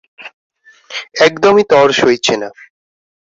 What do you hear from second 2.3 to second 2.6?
না।